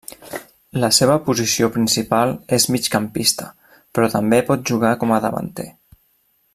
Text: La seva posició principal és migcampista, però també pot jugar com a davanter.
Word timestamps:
La 0.83 0.87
seva 0.99 1.17
posició 1.27 1.67
principal 1.75 2.33
és 2.59 2.65
migcampista, 2.77 3.47
però 3.97 4.11
també 4.17 4.43
pot 4.51 4.65
jugar 4.73 4.99
com 5.05 5.15
a 5.19 5.25
davanter. 5.27 5.69